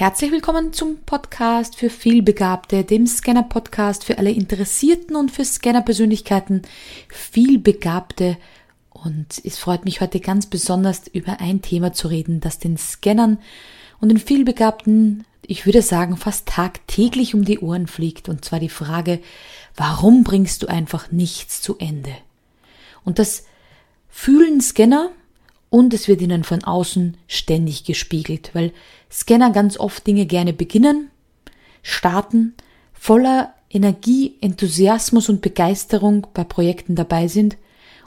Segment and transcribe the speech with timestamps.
[0.00, 6.62] Herzlich willkommen zum Podcast für Vielbegabte, dem Scanner-Podcast für alle Interessierten und für Scanner-Persönlichkeiten,
[7.10, 8.38] Vielbegabte.
[8.88, 13.40] Und es freut mich heute ganz besonders über ein Thema zu reden, das den Scannern
[14.00, 18.30] und den Vielbegabten, ich würde sagen, fast tagtäglich um die Ohren fliegt.
[18.30, 19.20] Und zwar die Frage,
[19.76, 22.16] warum bringst du einfach nichts zu Ende?
[23.04, 23.44] Und das
[24.08, 25.10] fühlen Scanner
[25.70, 28.72] und es wird ihnen von außen ständig gespiegelt, weil
[29.10, 31.10] Scanner ganz oft Dinge gerne beginnen,
[31.82, 32.54] starten,
[32.92, 37.56] voller Energie, Enthusiasmus und Begeisterung bei Projekten dabei sind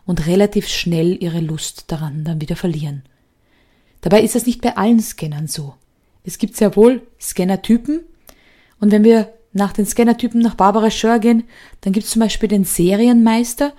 [0.05, 3.03] und relativ schnell ihre Lust daran dann wieder verlieren.
[4.01, 5.75] Dabei ist das nicht bei allen Scannern so.
[6.25, 8.01] Es gibt sehr wohl Scannertypen
[8.79, 11.45] und wenn wir nach den Scannertypen nach Barbara Schör gehen,
[11.81, 13.73] dann gibt es zum Beispiel den Serienmeister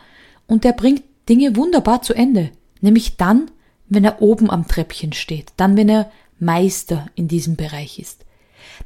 [0.46, 3.50] und der bringt Dinge wunderbar zu Ende, nämlich dann,
[3.88, 8.24] wenn er oben am Treppchen steht, dann, wenn er Meister in diesem Bereich ist.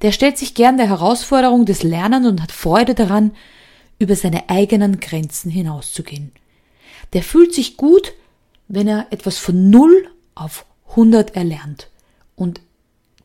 [0.03, 3.33] Der stellt sich gern der Herausforderung des Lernens und hat Freude daran,
[3.99, 6.33] über seine eigenen Grenzen hinauszugehen.
[7.13, 8.13] Der fühlt sich gut,
[8.69, 11.89] wenn er etwas von Null auf 100 erlernt
[12.37, 12.61] und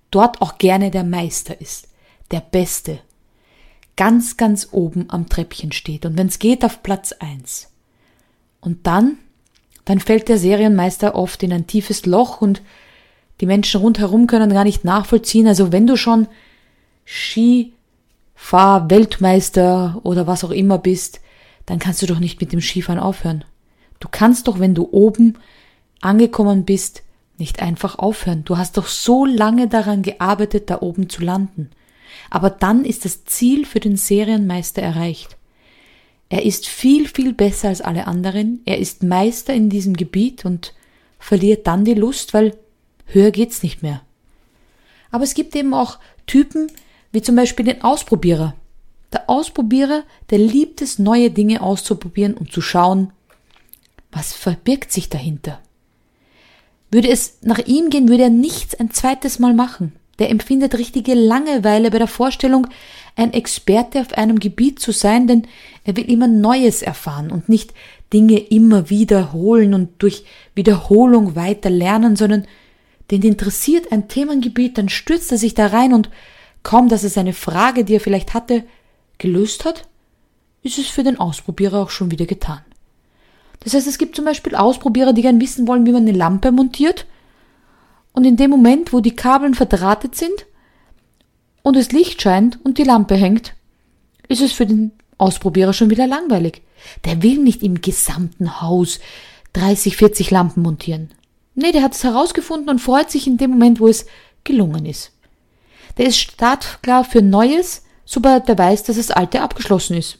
[0.09, 1.89] dort auch gerne der Meister ist,
[2.31, 2.99] der Beste,
[3.95, 7.69] ganz, ganz oben am Treppchen steht und wenn es geht auf Platz eins.
[8.59, 9.17] Und dann
[9.85, 12.61] dann fällt der Serienmeister oft in ein tiefes Loch und
[13.41, 15.47] die Menschen rundherum können gar nicht nachvollziehen.
[15.47, 16.27] Also wenn du schon
[17.05, 21.19] Skifahr-Weltmeister oder was auch immer bist,
[21.65, 23.43] dann kannst du doch nicht mit dem Skifahren aufhören.
[23.99, 25.37] Du kannst doch, wenn du oben
[26.01, 27.03] angekommen bist,
[27.37, 28.45] nicht einfach aufhören.
[28.45, 31.71] Du hast doch so lange daran gearbeitet, da oben zu landen.
[32.29, 35.37] Aber dann ist das Ziel für den Serienmeister erreicht.
[36.33, 40.73] Er ist viel, viel besser als alle anderen, er ist Meister in diesem Gebiet und
[41.19, 42.57] verliert dann die Lust, weil
[43.05, 44.01] höher geht's nicht mehr.
[45.11, 46.71] Aber es gibt eben auch Typen,
[47.11, 48.55] wie zum Beispiel den Ausprobierer.
[49.11, 53.13] Der Ausprobierer, der liebt es, neue Dinge auszuprobieren und zu schauen,
[54.11, 55.61] was verbirgt sich dahinter.
[56.89, 59.93] Würde es nach ihm gehen, würde er nichts ein zweites Mal machen.
[60.19, 62.67] Der empfindet richtige Langeweile bei der Vorstellung,
[63.15, 65.47] ein Experte auf einem Gebiet zu sein, denn
[65.83, 67.73] er will immer Neues erfahren und nicht
[68.11, 70.23] Dinge immer wiederholen und durch
[70.55, 72.45] Wiederholung weiter lernen, sondern
[73.11, 76.09] den interessiert ein Themengebiet, dann stürzt er sich da rein und
[76.61, 78.63] kaum, dass er seine Frage, die er vielleicht hatte,
[79.17, 79.87] gelöst hat,
[80.61, 82.61] ist es für den Ausprobierer auch schon wieder getan.
[83.63, 86.51] Das heißt, es gibt zum Beispiel Ausprobierer, die gern wissen wollen, wie man eine Lampe
[86.51, 87.05] montiert,
[88.13, 90.45] und in dem Moment, wo die Kabeln verdrahtet sind,
[91.63, 93.55] und das Licht scheint und die Lampe hängt,
[94.27, 96.61] ist es für den Ausprobierer schon wieder langweilig.
[97.05, 98.99] Der will nicht im gesamten Haus
[99.53, 101.11] 30, 40 Lampen montieren.
[101.55, 104.05] Nee, der hat es herausgefunden und freut sich in dem Moment, wo es
[104.43, 105.11] gelungen ist.
[105.97, 110.19] Der ist startklar für Neues, sobald er weiß, dass das Alte abgeschlossen ist.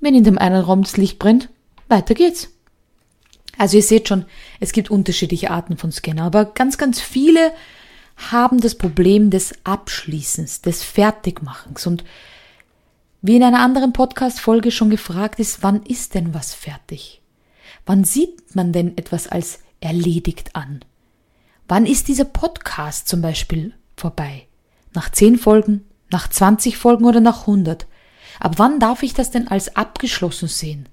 [0.00, 1.48] Wenn in dem einen Raum das Licht brennt,
[1.88, 2.48] weiter geht's.
[3.60, 4.24] Also ihr seht schon,
[4.58, 7.52] es gibt unterschiedliche Arten von Scanner, aber ganz, ganz viele
[8.30, 11.86] haben das Problem des Abschließens, des Fertigmachens.
[11.86, 12.02] Und
[13.20, 17.20] wie in einer anderen Podcast-Folge schon gefragt ist, wann ist denn was fertig?
[17.84, 20.82] Wann sieht man denn etwas als erledigt an?
[21.68, 24.46] Wann ist dieser Podcast zum Beispiel vorbei?
[24.94, 27.86] Nach zehn Folgen, nach 20 Folgen oder nach 100?
[28.38, 30.88] Ab wann darf ich das denn als abgeschlossen sehen?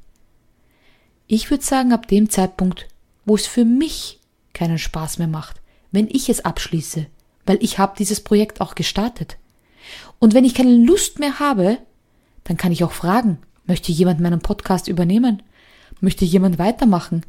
[1.27, 2.88] Ich würde sagen, ab dem Zeitpunkt,
[3.25, 4.19] wo es für mich
[4.53, 5.61] keinen Spaß mehr macht,
[5.91, 7.05] wenn ich es abschließe,
[7.45, 9.37] weil ich habe dieses Projekt auch gestartet.
[10.19, 11.79] Und wenn ich keine Lust mehr habe,
[12.45, 15.43] dann kann ich auch fragen, möchte jemand meinen Podcast übernehmen?
[15.99, 17.25] Möchte jemand weitermachen?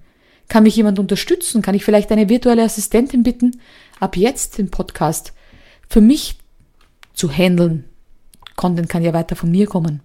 [0.48, 1.60] Kann mich jemand unterstützen?
[1.60, 3.60] Kann ich vielleicht eine virtuelle Assistentin bitten,
[3.98, 5.32] ab jetzt den Podcast
[5.88, 6.36] für mich
[7.14, 7.84] zu handeln?
[8.54, 10.02] Content kann ja weiter von mir kommen.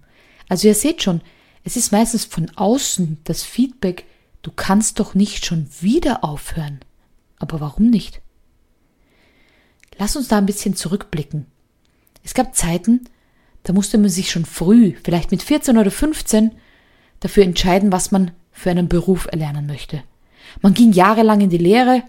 [0.48, 1.20] Also ihr seht schon,
[1.64, 4.04] es ist meistens von außen das Feedback,
[4.42, 6.80] du kannst doch nicht schon wieder aufhören.
[7.38, 8.20] Aber warum nicht?
[9.98, 11.46] Lass uns da ein bisschen zurückblicken.
[12.22, 13.08] Es gab Zeiten,
[13.62, 16.52] da musste man sich schon früh, vielleicht mit 14 oder 15,
[17.20, 20.02] dafür entscheiden, was man für einen Beruf erlernen möchte.
[20.60, 22.02] Man ging jahrelang in die Lehre,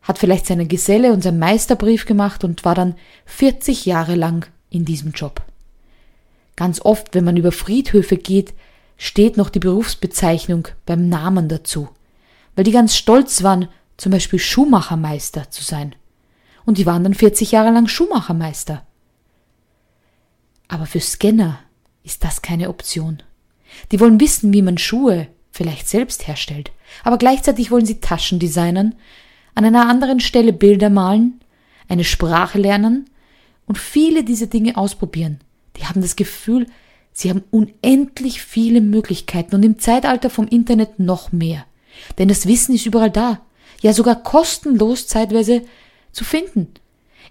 [0.00, 2.94] hat vielleicht seine Geselle und seinen Meisterbrief gemacht und war dann
[3.26, 5.42] 40 Jahre lang in diesem Job.
[6.60, 8.52] Ganz oft, wenn man über Friedhöfe geht,
[8.98, 11.88] steht noch die Berufsbezeichnung beim Namen dazu,
[12.54, 15.94] weil die ganz stolz waren, zum Beispiel Schuhmachermeister zu sein
[16.66, 18.86] und die waren dann 40 Jahre lang Schuhmachermeister.
[20.68, 21.60] Aber für Scanner
[22.02, 23.22] ist das keine Option.
[23.90, 26.72] Die wollen wissen, wie man Schuhe vielleicht selbst herstellt,
[27.04, 28.96] aber gleichzeitig wollen sie Taschen designen,
[29.54, 31.40] an einer anderen Stelle Bilder malen,
[31.88, 33.08] eine Sprache lernen
[33.64, 35.40] und viele diese Dinge ausprobieren,
[35.76, 36.66] die haben das Gefühl,
[37.12, 41.64] sie haben unendlich viele Möglichkeiten und im Zeitalter vom Internet noch mehr.
[42.18, 43.40] Denn das Wissen ist überall da,
[43.80, 45.62] ja sogar kostenlos zeitweise
[46.12, 46.68] zu finden.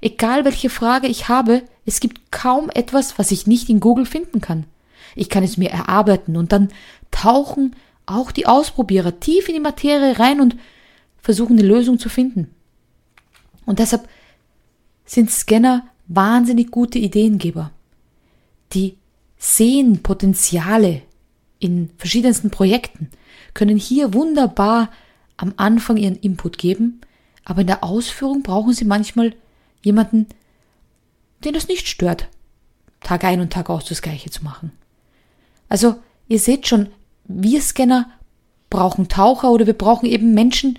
[0.02, 4.42] Egal welche Frage ich habe, es gibt kaum etwas, was ich nicht in Google finden
[4.42, 4.66] kann.
[5.16, 6.70] Ich kann es mir erarbeiten und dann
[7.12, 7.76] tauchen
[8.06, 10.56] auch die Ausprobierer tief in die Materie rein und
[11.22, 12.54] versuchen die Lösung zu finden.
[13.66, 14.08] Und deshalb
[15.06, 17.72] sind Scanner wahnsinnig gute Ideengeber.
[18.74, 18.98] Die
[19.38, 21.02] sehen Potenziale
[21.60, 23.10] in verschiedensten Projekten,
[23.54, 24.90] können hier wunderbar
[25.38, 27.02] am Anfang ihren Input geben,
[27.46, 29.34] aber in der Ausführung brauchen sie manchmal
[29.82, 30.28] jemanden,
[31.44, 32.28] den das nicht stört,
[33.02, 34.72] Tag ein und Tag aus das Gleiche zu machen.
[35.70, 35.96] Also,
[36.28, 36.90] ihr seht schon,
[37.26, 38.10] wir Scanner
[38.70, 40.78] brauchen Taucher oder wir brauchen eben Menschen,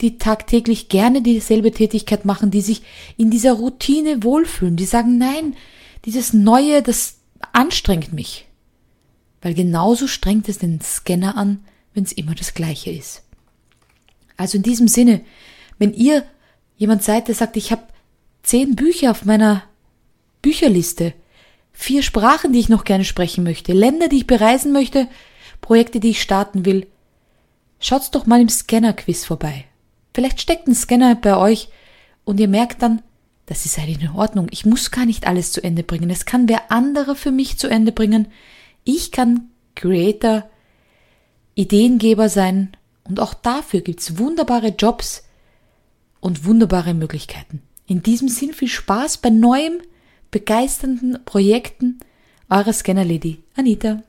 [0.00, 2.82] die tagtäglich gerne dieselbe Tätigkeit machen, die sich
[3.16, 5.54] in dieser Routine wohlfühlen, die sagen, nein,
[6.04, 7.18] dieses Neue, das
[7.52, 8.46] anstrengt mich.
[9.40, 11.64] Weil genauso strengt es den Scanner an,
[11.94, 13.22] wenn es immer das Gleiche ist.
[14.36, 15.20] Also in diesem Sinne,
[15.78, 16.24] wenn ihr
[16.76, 17.82] jemand seid, der sagt, ich habe
[18.42, 19.64] zehn Bücher auf meiner
[20.42, 21.12] Bücherliste,
[21.72, 25.08] vier Sprachen, die ich noch gerne sprechen möchte, Länder, die ich bereisen möchte,
[25.60, 26.86] Projekte, die ich starten will,
[27.78, 29.64] schaut's doch mal im Scanner-Quiz vorbei.
[30.14, 31.68] Vielleicht steckt ein Scanner bei euch
[32.24, 33.02] und ihr merkt dann,
[33.46, 34.48] das ist halt in Ordnung.
[34.50, 36.10] Ich muss gar nicht alles zu Ende bringen.
[36.10, 38.28] Es kann wer anderer für mich zu Ende bringen.
[38.84, 40.44] Ich kann Creator,
[41.54, 42.72] Ideengeber sein
[43.04, 45.24] und auch dafür gibt's wunderbare Jobs
[46.20, 47.62] und wunderbare Möglichkeiten.
[47.86, 49.82] In diesem Sinn viel Spaß bei neuem,
[50.30, 52.00] begeisternden Projekten.
[52.48, 54.02] Eure Scanner Lady Anita.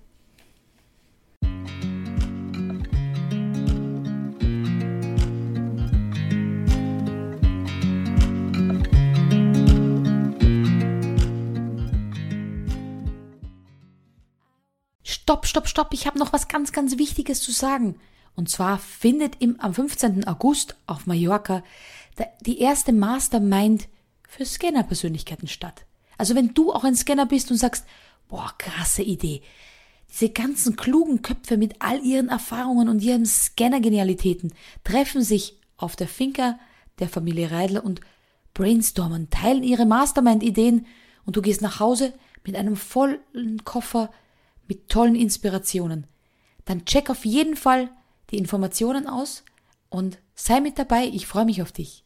[15.24, 17.96] Stopp, stopp, stopp, ich habe noch was ganz, ganz Wichtiges zu sagen.
[18.36, 20.28] Und zwar findet im, am 15.
[20.28, 21.64] August auf Mallorca
[22.42, 23.88] die erste Mastermind
[24.28, 25.86] für Scanner-Persönlichkeiten statt.
[26.18, 27.86] Also wenn du auch ein Scanner bist und sagst,
[28.28, 29.42] boah, krasse Idee.
[30.12, 34.52] Diese ganzen klugen Köpfe mit all ihren Erfahrungen und ihren Scanner-Genialitäten
[34.84, 36.60] treffen sich auf der Finca
[37.00, 38.02] der Familie Reidler und
[38.54, 40.86] brainstormen, teilen ihre Mastermind-Ideen
[41.26, 42.12] und du gehst nach Hause
[42.44, 44.12] mit einem vollen Koffer
[44.68, 46.08] mit tollen Inspirationen,
[46.66, 47.90] dann check auf jeden Fall
[48.32, 49.44] die Informationen aus
[49.90, 51.06] und sei mit dabei.
[51.06, 52.03] Ich freue mich auf dich.